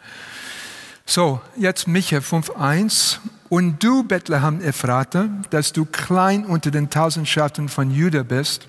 [1.06, 3.20] So, jetzt Micha 5,1.
[3.50, 8.68] Und du, Bethlehem Ephrata, dass du klein unter den Tausendschaften von Juda bist,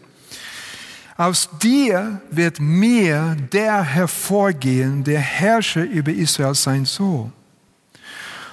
[1.17, 7.33] aus dir wird mir der hervorgehen, der Herrscher über Israel sein soll.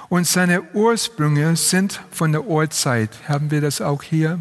[0.10, 3.12] Und seine Ursprünge sind von der Urzeit.
[3.28, 4.40] Haben wir das auch hier?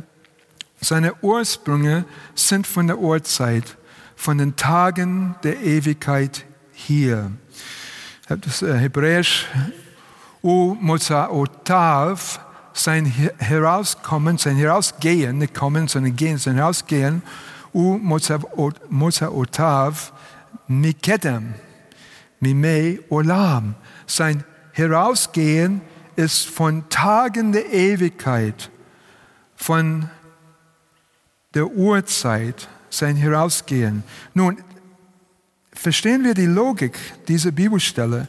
[0.85, 3.79] Seine Ursprünge sind von der Urzeit,
[4.17, 7.31] von den Tagen der Ewigkeit hier.
[8.29, 9.47] Das äh, Hebräisch
[10.43, 10.77] U
[11.31, 12.39] Otav,
[12.75, 17.23] sein Herauskommen, sein Herausgehen, nicht kommen, sondern gehen, sein Herausgehen,
[17.73, 17.99] U
[19.31, 20.13] Otav,
[20.69, 21.55] Mikedem,
[22.41, 23.75] Mimei Olam,
[24.07, 25.81] sein Herausgehen
[26.17, 28.71] ist von Tagen der Ewigkeit,
[29.57, 30.11] von
[31.55, 34.05] der Urzeit, sein Herausgehen.
[34.35, 34.59] Nun,
[35.73, 38.29] verstehen wir die Logik dieser Bibelstelle?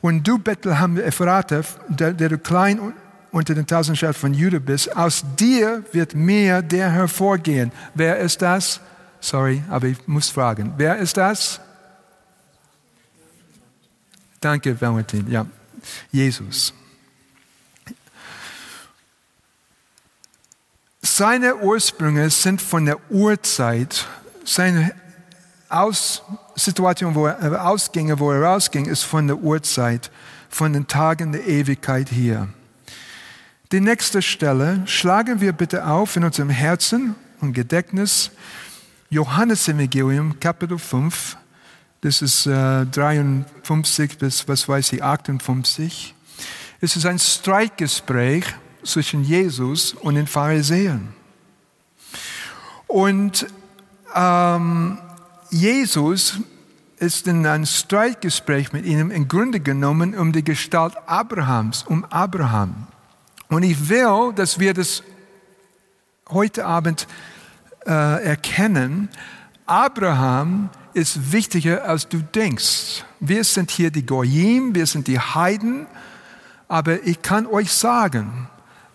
[0.00, 2.94] Und du, Bethlehem Ephrata, der, der du klein
[3.30, 7.72] unter den Tausendschaften von Judah bist, aus dir wird mehr der hervorgehen.
[7.94, 8.80] Wer ist das?
[9.20, 10.72] Sorry, aber ich muss fragen.
[10.76, 11.60] Wer ist das?
[14.40, 15.28] Danke, Valentin.
[15.30, 15.46] Ja.
[16.12, 16.72] Jesus.
[21.18, 24.06] Seine Ursprünge sind von der Urzeit,
[24.44, 24.94] seine
[25.68, 26.22] Aus
[26.54, 30.12] Situation, wo er ausging, wo er rausging, ist von der Urzeit,
[30.48, 32.46] von den Tagen der Ewigkeit hier.
[33.72, 38.30] Die nächste Stelle schlagen wir bitte auf in unserem Herzen und Gedächtnis.
[39.10, 41.36] Johannes Evangelium, Kapitel 5,
[42.02, 46.14] das ist äh, 53 bis, was weiß ich, 58.
[46.80, 48.44] Es ist ein Streitgespräch
[48.84, 51.14] zwischen Jesus und den Pharisäern.
[52.86, 53.46] Und
[54.14, 54.98] ähm,
[55.50, 56.38] Jesus
[56.98, 62.88] ist in ein Streitgespräch mit ihnen im Grunde genommen um die Gestalt Abrahams, um Abraham.
[63.48, 65.02] Und ich will, dass wir das
[66.30, 67.06] heute Abend
[67.86, 69.08] äh, erkennen.
[69.66, 73.04] Abraham ist wichtiger, als du denkst.
[73.20, 75.86] Wir sind hier die Goyim, wir sind die Heiden,
[76.66, 78.48] aber ich kann euch sagen,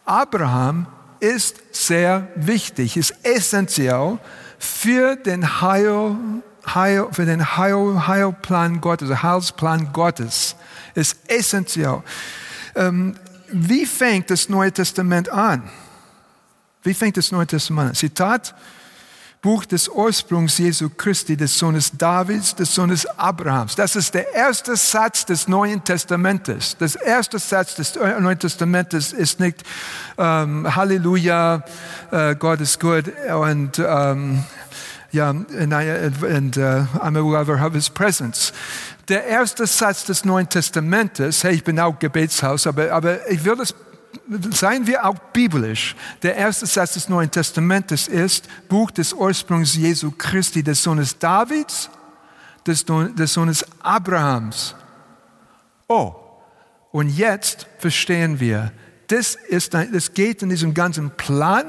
[0.06, 0.88] Abraham
[1.20, 4.20] ist sehr wichtig, ist essentiell
[4.60, 6.16] für den Heil,
[6.66, 10.56] Heil für den Heil, Heilplan Gottes, Heilsplan Gottes,
[10.96, 12.04] ist essentiell.
[12.76, 13.16] Ähm,
[13.48, 15.64] wie fängt das Neue Testament an?
[16.82, 17.96] Wie fängt das Neue Testament an?
[17.96, 18.56] Zitat,
[19.44, 23.76] Buch des Ursprungs Jesu Christi, des Sohnes Davids, des Sohnes Abrahams.
[23.76, 26.78] Das ist der erste Satz des Neuen Testamentes.
[26.80, 29.62] Das erste Satz des Neuen Testamentes ist nicht
[30.18, 31.62] ähm, Halleluja,
[32.12, 34.46] äh, Gott ist gut und ähm,
[35.12, 38.54] ja, and, and uh, I'm aware of His presence.
[39.10, 43.58] Der erste Satz des Neuen Testamentes, hey, ich bin auch Gebetshaus, aber, aber ich will
[43.58, 43.76] das
[44.52, 45.96] seien wir auch biblisch.
[46.22, 51.90] Der erste Satz des Neuen Testamentes ist Buch des Ursprungs Jesu Christi, des Sohnes Davids,
[52.66, 54.76] des, des Sohnes Abrahams.
[55.88, 56.16] Oh,
[56.92, 58.72] und jetzt verstehen wir,
[59.08, 61.66] das, ist das geht in diesem ganzen Plan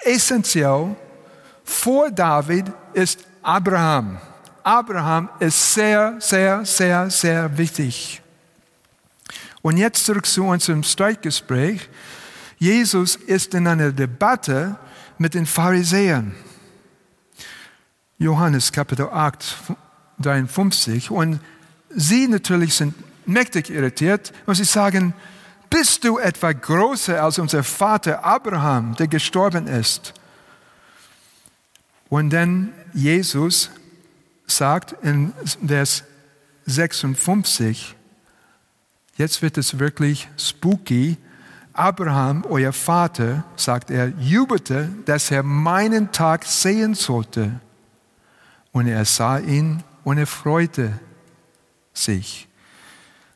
[0.00, 0.94] essentiell.
[1.64, 4.18] Vor David ist Abraham.
[4.62, 8.22] Abraham ist sehr, sehr, sehr, sehr wichtig.
[9.66, 11.88] Und jetzt zurück zu unserem Streitgespräch.
[12.56, 14.76] Jesus ist in einer Debatte
[15.18, 16.36] mit den Pharisäern.
[18.16, 19.56] Johannes Kapitel 8,
[20.20, 21.10] 53.
[21.10, 21.40] Und
[21.90, 22.94] sie natürlich sind
[23.26, 25.14] mächtig irritiert und sie sagen,
[25.68, 30.14] bist du etwa größer als unser Vater Abraham, der gestorben ist?
[32.08, 33.70] Und dann Jesus
[34.46, 35.32] sagt in
[35.66, 36.04] Vers
[36.66, 37.96] 56,
[39.16, 41.16] jetzt wird es wirklich spooky,
[41.72, 47.60] Abraham, euer Vater, sagt er, jubelte, dass er meinen Tag sehen sollte.
[48.72, 50.98] Und er sah ihn und er freute
[51.92, 52.48] sich.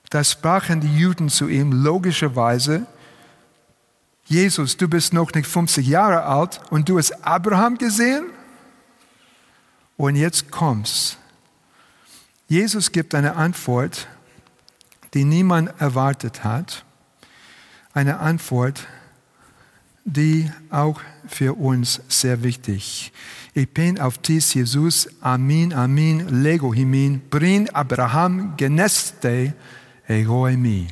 [0.08, 2.86] Da sprachen die Juden zu ihm logischerweise,
[4.24, 8.26] Jesus, du bist noch nicht 50 Jahre alt und du hast Abraham gesehen?
[9.96, 11.16] Und jetzt kommt's.
[12.46, 14.06] Jesus gibt eine Antwort,
[15.14, 16.84] die niemand erwartet hat.
[17.92, 18.86] Eine Antwort,
[20.04, 23.12] die auch für uns sehr wichtig.
[23.54, 29.54] Ich bin auf dies Jesus, Amin, Amin, Lego himin, brin Abraham geneste,
[30.06, 30.88] egoemi.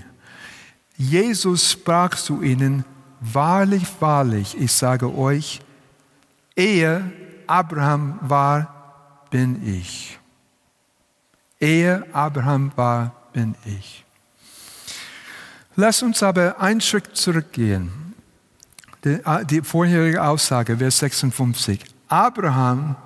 [0.97, 2.85] Jesus sprach zu ihnen,
[3.21, 5.61] wahrlich, wahrlich, ich sage euch,
[6.57, 7.13] ehe
[7.47, 10.19] Abraham war, bin ich.
[11.61, 14.05] Ehe Abraham war, bin ich.
[15.81, 18.13] Lass uns aber einen Schritt zurückgehen.
[19.05, 21.85] Die, die vorherige Aussage, Vers 56.
[22.09, 22.97] Abraham,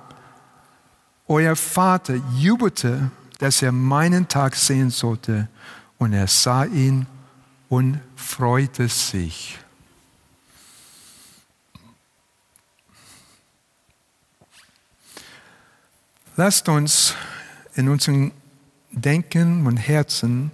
[1.27, 5.47] euer Vater, jubelte, dass er meinen Tag sehen sollte,
[5.99, 7.05] und er sah ihn
[7.69, 9.59] und freute sich.
[16.35, 17.13] Lasst uns
[17.75, 18.31] in unserem
[18.91, 20.49] Denken und Herzen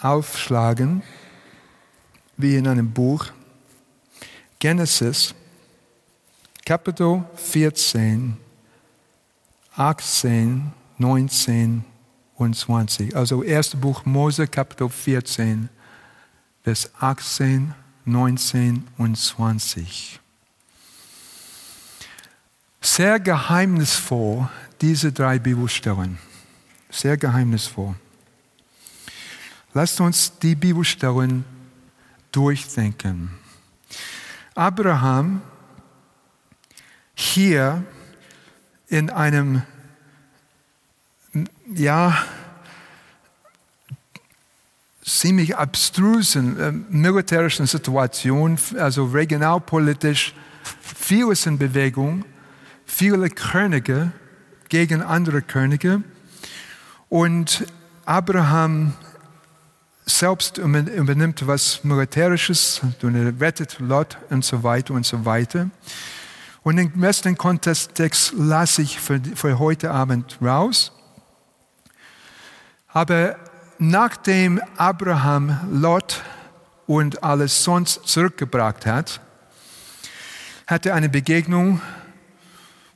[0.00, 1.02] aufschlagen,
[2.36, 3.26] wie in einem Buch,
[4.58, 5.34] Genesis,
[6.64, 8.36] Kapitel 14,
[9.74, 11.84] 18, 19
[12.36, 13.16] und 20.
[13.16, 15.68] Also erstes Buch Mose, Kapitel 14,
[16.62, 20.20] Vers 18, 19 und 20.
[22.80, 24.48] Sehr geheimnisvoll,
[24.80, 26.18] diese drei Bibelstellen.
[26.90, 27.94] Sehr geheimnisvoll.
[29.74, 31.44] Lasst uns die Bibelstellen
[32.32, 33.30] durchdenken.
[34.54, 35.42] Abraham
[37.14, 37.84] hier
[38.88, 39.62] in einem,
[41.72, 42.16] ja,
[45.04, 50.34] ziemlich abstrusen äh, militärischen Situation, also regionalpolitisch,
[50.80, 52.24] vieles in Bewegung
[52.88, 54.10] viele Könige
[54.68, 56.02] gegen andere Könige.
[57.08, 57.64] Und
[58.04, 58.94] Abraham
[60.08, 65.70] selbst übernimmt was Militärisches, rettet Lot und so weiter und so weiter.
[66.62, 70.92] Und den besten Kontext lasse ich für, für heute Abend raus.
[72.88, 73.36] Aber
[73.78, 76.22] nachdem Abraham Lot
[76.86, 79.20] und alles sonst zurückgebracht hat,
[80.66, 81.80] hat er eine Begegnung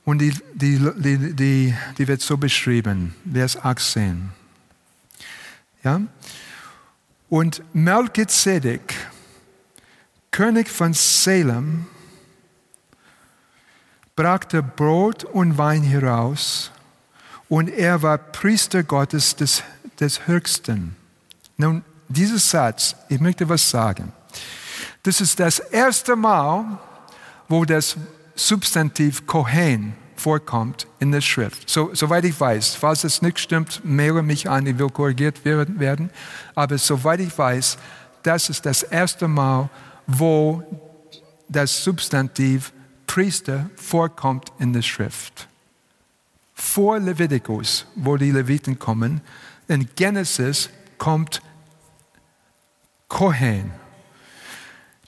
[0.05, 4.29] und die, die, die, die, die wird so beschrieben, Vers 18.
[5.83, 6.01] Ja?
[7.33, 8.93] Und Melchizedek,
[10.29, 11.87] König von Salem,
[14.15, 16.69] brachte Brot und Wein heraus
[17.49, 19.63] und er war Priester Gottes des,
[19.99, 20.95] des Höchsten.
[21.57, 24.13] Nun, dieser Satz, ich möchte was sagen.
[25.01, 26.77] Das ist das erste Mal,
[27.49, 27.97] wo das
[28.35, 31.69] Substantiv Kohen vorkommt in der Schrift.
[31.69, 36.09] So, soweit ich weiß, falls es nicht stimmt, maile mich an, ich will korrigiert werden.
[36.55, 37.77] Aber soweit ich weiß,
[38.23, 39.69] das ist das erste Mal,
[40.07, 40.63] wo
[41.49, 42.73] das Substantiv
[43.05, 45.47] Priester vorkommt in der Schrift.
[46.53, 49.21] Vor Levitikus, wo die Leviten kommen,
[49.67, 51.41] in Genesis kommt
[53.07, 53.71] Kohen.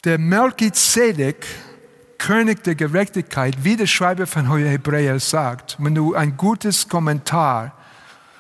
[0.04, 1.48] Der Melchizedek
[2.26, 7.78] König der Gerechtigkeit, wie der Schreiber von Hebräer sagt, wenn du ein gutes Kommentar,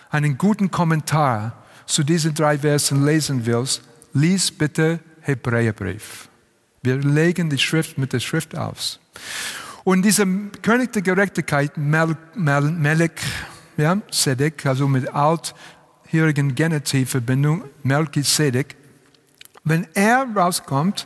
[0.09, 1.53] einen guten Kommentar
[1.85, 6.29] zu diesen drei Versen lesen willst, lies bitte Hebräerbrief.
[6.81, 8.99] Wir legen die Schrift mit der Schrift aus.
[9.83, 10.25] Und dieser
[10.63, 13.21] König der Gerechtigkeit, Mel, Mel, Melech,
[13.77, 18.77] ja, Sedek, also mit althörigen Genitivverbindung, Melchizedek,
[19.63, 21.05] wenn er rauskommt,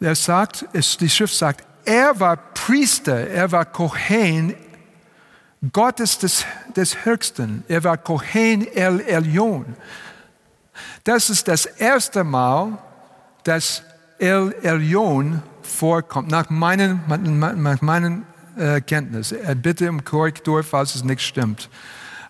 [0.00, 4.54] er sagt, es, die Schrift sagt, er war Priester, er war Kohen
[5.72, 6.44] Gottes des,
[6.76, 7.64] des Höchsten.
[7.68, 9.76] Er war Kohen El Elyon.
[11.04, 12.78] Das ist das erste Mal,
[13.44, 13.82] dass
[14.18, 17.00] El Elyon vorkommt, nach meinen,
[17.62, 18.26] nach meinen
[18.56, 19.32] äh, Kenntnis.
[19.32, 21.70] Äh, bitte um Korrektur, falls es nicht stimmt.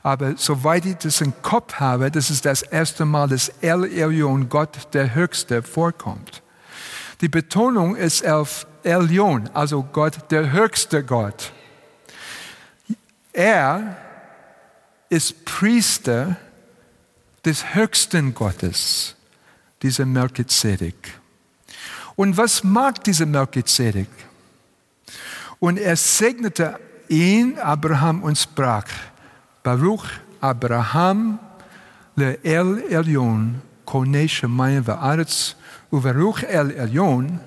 [0.03, 4.49] Aber soweit ich das im Kopf habe, das ist das erste Mal, dass El Elyon,
[4.49, 6.44] Gott der Höchste, vorkommt.
[7.21, 11.53] Die Betonung ist auf Elyon, also Gott, der höchste Gott.
[13.33, 13.97] Er
[15.09, 16.37] ist Priester
[17.45, 19.15] des höchsten Gottes,
[19.83, 21.21] dieser Melchizedek.
[22.17, 24.09] Und was mag dieser Melchizedek?
[25.59, 28.87] Und er segnete ihn, Abraham, und sprach,
[29.63, 30.07] Baruch
[30.41, 31.39] Abraham
[32.17, 35.55] le El Elyon, kone shemayim va'aretz,
[35.95, 37.41] uvaruch El Elyon,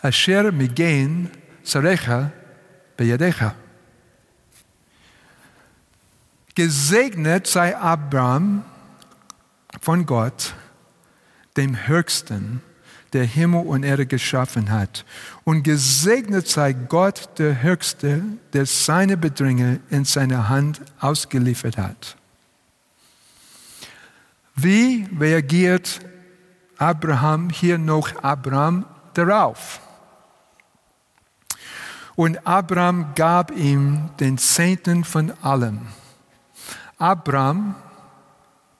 [0.00, 1.30] asher migen
[1.64, 2.30] sarecha
[2.96, 3.54] beyadecha.
[6.54, 8.64] Gesegnet sei Abraham
[9.80, 10.54] von Gott,
[11.56, 12.60] dem Höchsten,
[13.12, 15.04] der Himmel und Erde geschaffen hat.
[15.44, 18.22] Und gesegnet sei Gott, der Höchste,
[18.52, 22.16] der seine Bedränger in seine Hand ausgeliefert hat.
[24.54, 26.00] Wie reagiert
[26.78, 29.80] Abraham hier noch Abraham darauf?
[32.14, 35.88] Und Abraham gab ihm den Zehnten von allem.
[36.98, 37.74] Abraham,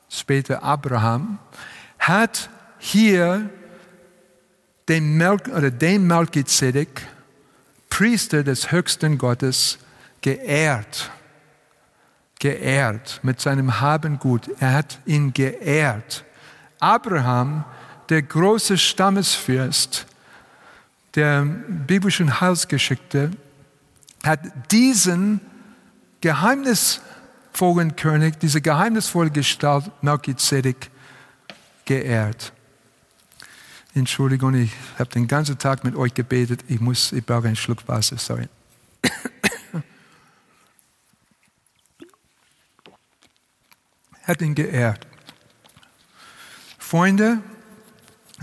[0.08, 1.38] später Abraham,
[1.98, 3.50] hat hier
[4.88, 7.06] den, Mel oder den Melchizedek,
[7.88, 9.78] Priester des höchsten Gottes,
[10.20, 11.10] geehrt.
[12.38, 14.50] Geehrt mit seinem Habengut.
[14.60, 16.24] Er hat ihn geehrt.
[16.80, 17.64] Abraham,
[18.12, 20.06] der große Stammesfürst
[21.14, 23.30] der biblischen Heilsgeschichte,
[24.22, 24.40] hat
[24.70, 25.40] diesen
[26.20, 30.90] geheimnisvollen König, diese geheimnisvolle Gestalt Melchizedek
[31.86, 32.52] geehrt.
[33.94, 36.64] Entschuldigung, ich habe den ganzen Tag mit euch gebetet.
[36.68, 38.46] Ich muss, ich brauche einen Schluck Wasser, sorry.
[44.24, 45.06] hat ihn geehrt.
[46.78, 47.38] Freunde,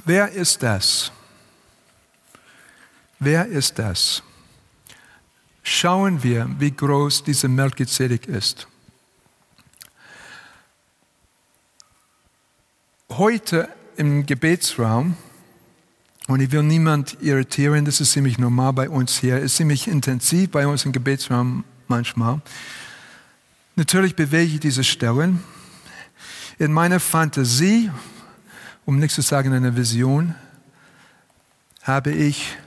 [0.10, 1.12] wer ist das?
[3.20, 4.24] Wer ist das?
[5.62, 8.68] Schauen wir, wie groß dieser Melchizedek ist.
[13.12, 15.16] Heute im Gebetsraum
[16.28, 20.50] und ich will niemand irritieren, das ist ziemlich normal bei uns hier, ist ziemlich intensiv
[20.50, 22.42] bei uns im Gebetsraum manchmal.
[23.76, 25.44] Natürlich bewege ich diese Stellen.
[26.58, 27.92] In meiner Fantasie,
[28.90, 30.34] um nicht zu sagen in einer Vision,
[31.84, 32.58] habe ich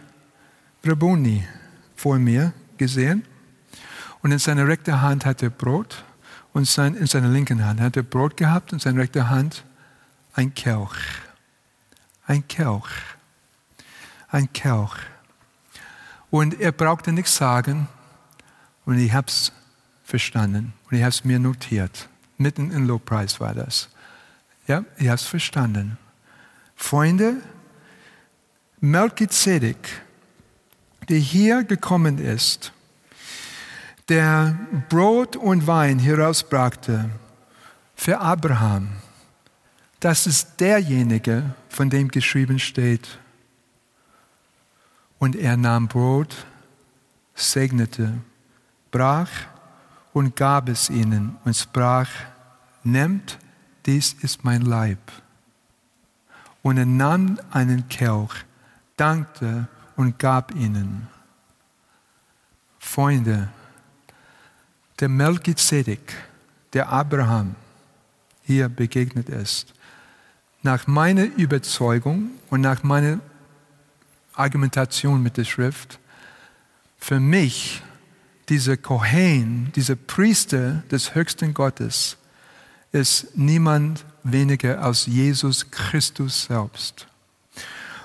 [0.85, 1.45] Rabuni
[1.97, 3.25] vor mir gesehen
[4.23, 6.05] und in seiner rechten Hand hat er Brot
[6.53, 9.65] und in seiner linken Hand hat er Brot gehabt und in seiner rechten Hand
[10.35, 10.95] ein Kelch.
[12.25, 12.87] Ein Kelch
[14.29, 14.95] ein Kelch.
[16.31, 17.89] Und er brauchte nichts sagen
[18.85, 19.51] und ich habe es
[20.05, 22.09] verstanden und ich habe es mir notiert.
[22.39, 23.89] Mitten in Lobpreis war das.
[24.69, 25.99] Ja, ich habe es verstanden.
[26.83, 27.37] Freunde,
[28.81, 30.03] Melchizedek,
[31.09, 32.73] der hier gekommen ist,
[34.09, 34.59] der
[34.91, 37.09] Brot und Wein herausbrachte
[37.95, 38.89] für Abraham,
[40.01, 43.19] das ist derjenige, von dem geschrieben steht,
[45.19, 46.35] und er nahm Brot,
[47.35, 48.13] segnete,
[48.91, 49.31] brach
[50.13, 52.09] und gab es ihnen und sprach,
[52.83, 53.39] nehmt,
[53.87, 54.99] dies ist mein Leib.
[56.63, 58.33] Und er nahm einen Kelch,
[58.97, 61.09] dankte und gab ihnen.
[62.79, 63.49] Freunde,
[65.01, 66.15] der Melchizedek,
[66.73, 67.55] der Abraham
[68.45, 69.75] hier begegnet ist,
[70.63, 73.19] nach meiner Überzeugung und nach meiner
[74.35, 75.99] Argumentation mit der Schrift.
[76.99, 77.83] Für mich,
[78.49, 82.17] dieser Kohen, dieser Priester des höchsten Gottes,
[82.93, 87.07] ist niemand weniger als Jesus Christus selbst.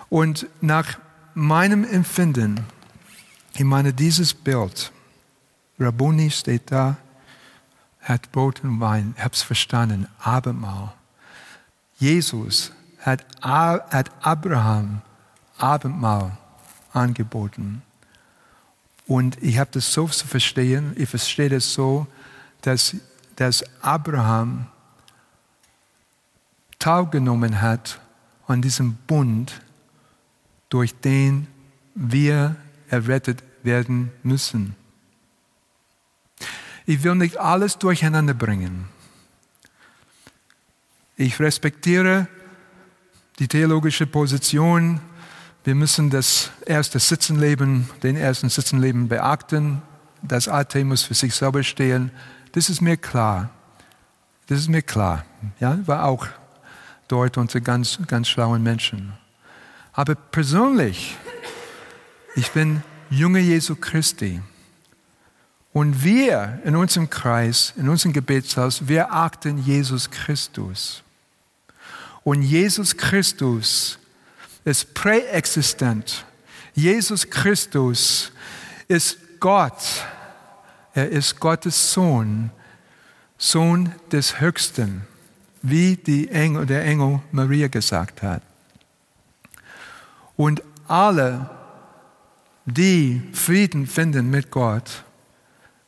[0.10, 0.98] Und nach
[1.34, 2.66] meinem Empfinden,
[3.54, 4.92] ich meine dieses Bild,
[5.80, 6.98] Rabboni steht da,
[8.02, 10.94] hat Brot und Wein, es verstanden, Abendmahl.
[12.00, 12.72] Jesus
[13.02, 15.02] hat, hat Abraham
[15.58, 16.38] Abendmahl
[16.94, 17.82] angeboten.
[19.06, 22.08] Und ich habe das so zu verstehen, ich verstehe das so,
[22.62, 22.96] dass,
[23.36, 24.68] dass Abraham
[26.80, 28.00] teilgenommen hat
[28.48, 29.62] an diesem Bund,
[30.70, 31.48] durch den
[31.96, 32.56] wir
[32.90, 34.76] errettet werden müssen.
[36.86, 38.88] Ich will nicht alles durcheinander bringen.
[41.18, 42.28] Ich respektiere
[43.40, 45.00] die theologische Position,
[45.64, 49.82] wir müssen das erste Sitzenleben, den ersten Sitzenleben beachten.
[50.22, 52.12] Das AT muss für sich selber stehen.
[52.54, 53.50] Das ist mir klar.
[54.48, 55.26] Das ist mir klar.
[55.60, 56.26] Ja, war auch
[57.08, 59.14] dort unter ganz, ganz schlauen Menschen.
[59.94, 61.18] Aber persönlich,
[62.36, 64.42] ich bin Junge Jesu Christi.
[65.74, 71.04] Und wir in unserem Kreis, in unserem Gebetshaus, wir achten Jesus Christus.
[72.24, 74.00] Und Jesus Christus
[74.66, 76.26] ist präexistent.
[76.74, 78.32] Jesus Christus
[78.88, 79.82] ist Gott.
[80.94, 82.50] Er ist Gottes Sohn,
[83.38, 85.06] Sohn des Höchsten,
[85.70, 88.42] wie Engel, der Engel Maria gesagt hat.
[90.36, 91.50] Und alle,
[92.66, 95.04] die Frieden finden mit Gott,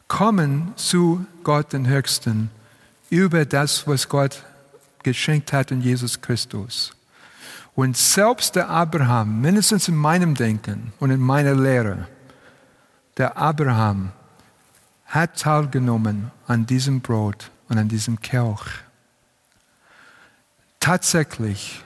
[0.07, 2.49] kommen zu Gott den Höchsten
[3.09, 4.43] über das, was Gott
[5.03, 6.91] geschenkt hat in Jesus Christus.
[7.75, 12.07] Und selbst der Abraham, mindestens in meinem Denken und in meiner Lehre,
[13.17, 14.11] der Abraham
[15.05, 18.83] hat teilgenommen an diesem Brot und an diesem Kelch.
[20.79, 21.83] Tatsächlich,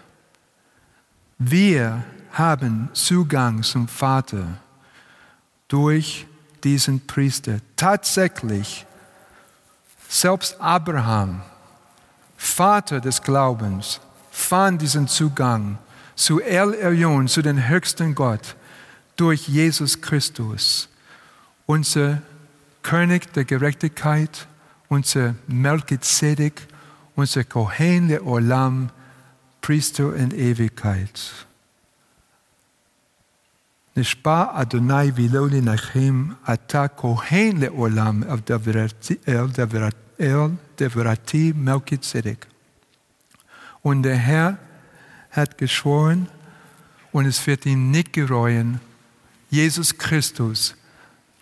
[1.39, 4.47] wir haben Zugang zum Vater
[5.67, 6.27] durch
[6.63, 7.57] diesen Priester.
[7.75, 8.85] Tatsächlich,
[10.07, 11.41] selbst Abraham,
[12.37, 13.99] Vater des Glaubens,
[14.31, 15.77] fand diesen Zugang
[16.15, 18.55] zu El Elyon, zu dem höchsten Gott,
[19.15, 20.89] durch Jesus Christus,
[21.65, 22.21] unser
[22.81, 24.47] König der Gerechtigkeit,
[24.89, 26.67] unser Melchizedek,
[27.14, 28.90] unser Kohen der Olam,
[29.61, 31.44] Priester in Ewigkeit.
[33.96, 38.22] נשבע אדוני ולא לנחם, אתה כהן לעולם
[40.20, 40.46] אל
[40.78, 42.46] דברתי מלכי צדק.
[43.84, 44.59] Und der Herr
[45.32, 46.28] hat geschworen
[47.12, 48.80] und es wird ihn nicht gereuen.
[49.51, 50.74] Jesus Christus,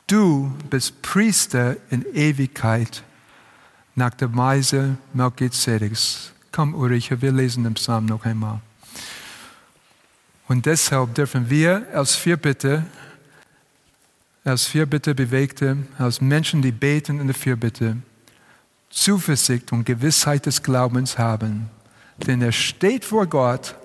[0.06, 3.02] du bist Priester in Ewigkeit
[4.01, 6.31] nach der Weise Melchizedeks.
[6.51, 8.59] Komm, Ulrich, wir lesen den Psalm noch einmal.
[10.47, 12.83] Und deshalb dürfen wir als Vierbitte,
[14.43, 17.97] als Vierbitte bewegte, als Menschen, die beten in der Vierbitte,
[18.89, 21.69] Zuversicht und Gewissheit des Glaubens haben.
[22.25, 23.75] Denn er steht vor Gott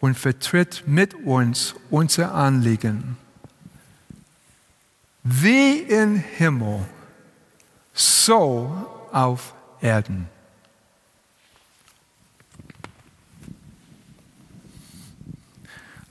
[0.00, 3.16] und vertritt mit uns unser Anliegen.
[5.22, 6.80] Wie im Himmel,
[7.92, 10.28] so auf Erden.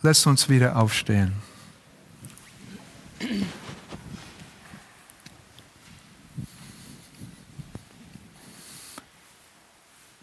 [0.02, 1.34] Lass uns wieder aufstehen.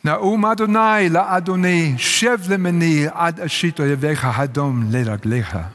[0.02, 5.72] Naum Adonai la Adonai, Shev lemeni ad ashito yevecha hadom lelaglecha.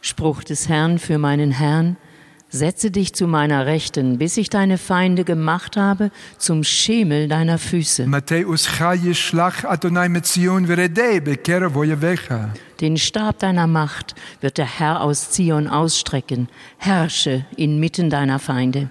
[0.00, 1.96] Spruch des Herrn für meinen Herrn,
[2.56, 8.06] setze dich zu meiner Rechten, bis ich deine Feinde gemacht habe, zum Schemel deiner Füße.
[12.80, 16.48] Den Stab deiner Macht wird der Herr aus Zion ausstrecken.
[16.76, 18.90] Herrsche inmitten deiner Feinde.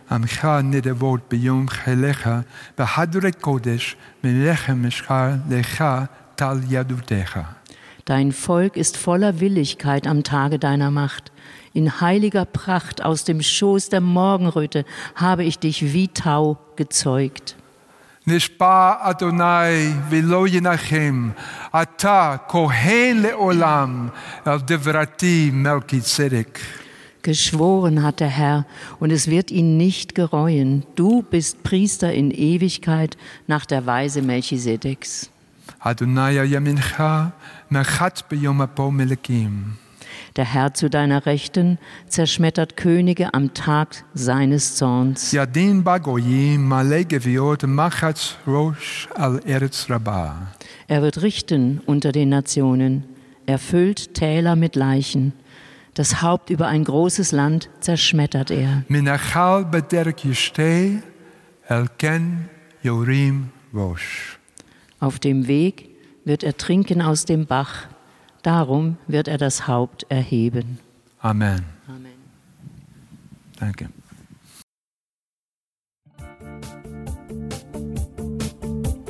[8.06, 11.32] Dein Volk ist voller Willigkeit am Tage deiner Macht.
[11.75, 17.57] In heiliger Pracht aus dem Schoß der Morgenröte habe ich dich wie Tau gezeugt.
[18.27, 21.31] נשבע אדוני ולא ינחם,
[21.83, 24.09] אתה כהן לעולם
[24.45, 26.59] על דברתי מלכי צדק.
[27.23, 28.65] Geschworen hat der Herr,
[28.99, 30.85] und es wird ihn nicht gereuen.
[30.95, 35.29] Du bist Priester in Ewigkeit nach der Weise Melchisedeks.
[35.81, 37.33] Adonai yamincha
[37.69, 39.77] nachat beyom apo melekim.
[40.36, 41.78] Der Herr zu deiner Rechten
[42.10, 45.32] zerschmettert Könige am Tag seines Zorns.
[50.88, 53.06] Er wird richten unter den Nationen.
[53.46, 55.32] Er füllt Täler mit Leichen.
[55.94, 58.84] Das Haupt über ein großes Land zerschmettert er.
[65.00, 65.90] Auf dem Weg
[66.26, 67.88] wird er trinken aus dem Bach,
[68.46, 70.80] darum wird er das Haupt erheben.
[71.20, 71.66] Amen.
[71.88, 72.14] Amen.
[73.60, 73.90] Danke.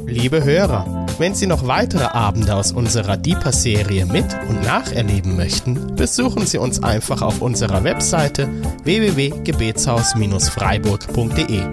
[0.07, 6.45] Liebe Hörer, wenn Sie noch weitere Abende aus unserer Deeper-Serie mit- und nacherleben möchten, besuchen
[6.45, 8.47] Sie uns einfach auf unserer Webseite
[8.83, 11.63] www.gebetshaus-freiburg.de.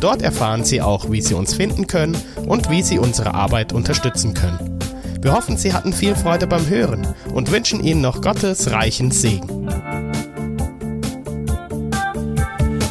[0.00, 4.34] Dort erfahren Sie auch, wie Sie uns finden können und wie Sie unsere Arbeit unterstützen
[4.34, 4.77] können.
[5.20, 9.68] Wir hoffen, Sie hatten viel Freude beim Hören und wünschen Ihnen noch Gottes reichen Segen.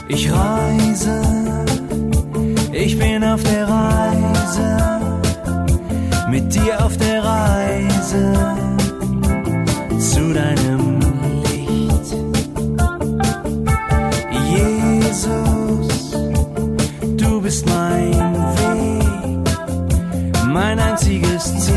[0.09, 1.21] Ich reise,
[2.73, 4.78] ich bin auf der Reise,
[6.30, 8.34] mit dir auf der Reise
[9.97, 10.99] zu deinem
[11.43, 12.15] Licht.
[14.51, 16.11] Jesus,
[17.15, 18.57] du bist mein
[20.58, 21.76] mein einziges Ziel.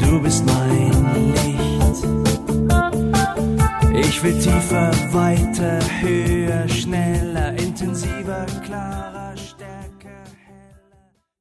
[0.00, 2.04] Du bist mein Licht.
[3.94, 9.15] Ich will tiefer, weiter, höher, schneller, intensiver, klarer.